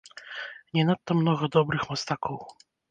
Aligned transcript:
Не 0.79 0.87
надта 0.89 1.19
многа 1.21 1.51
добрых 1.59 1.81
мастакоў. 1.95 2.45